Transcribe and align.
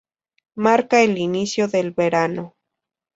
Marca 0.55 1.03
el 1.03 1.19
inicio 1.19 1.67
del 1.67 1.91
verano. 1.91 2.55